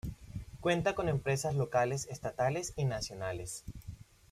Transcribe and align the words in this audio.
Cuenta 0.61 0.95
con 0.95 1.09
empresas 1.09 1.53
locales, 1.53 2.07
estatales 2.09 2.73
y 2.75 2.85
nacionales. 2.85 3.63